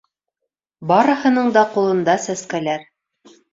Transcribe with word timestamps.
Барыһының 0.91 1.53
да 1.59 1.65
ҡулында 1.77 2.17
сәскәләр. 2.27 2.91